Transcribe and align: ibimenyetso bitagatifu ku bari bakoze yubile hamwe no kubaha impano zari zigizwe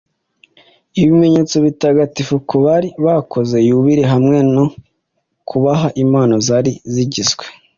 ibimenyetso 1.01 1.55
bitagatifu 1.65 2.35
ku 2.49 2.55
bari 2.65 2.89
bakoze 3.05 3.57
yubile 3.67 4.03
hamwe 4.13 4.37
no 4.55 4.65
kubaha 5.49 5.87
impano 6.03 6.35
zari 6.47 6.71
zigizwe 6.93 7.45